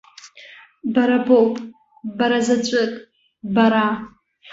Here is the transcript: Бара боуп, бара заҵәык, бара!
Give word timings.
Бара 0.93 1.17
боуп, 1.25 1.53
бара 2.17 2.39
заҵәык, 2.45 2.93
бара! 3.55 3.85